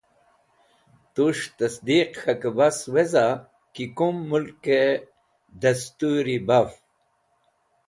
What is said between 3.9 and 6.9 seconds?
kum mulkẽ dẽstũri baf.